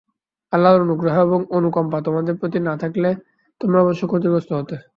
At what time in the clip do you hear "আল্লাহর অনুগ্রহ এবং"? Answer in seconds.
0.53-1.39